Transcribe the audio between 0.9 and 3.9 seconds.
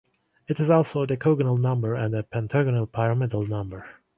a decagonal number and a pentagonal pyramidal number.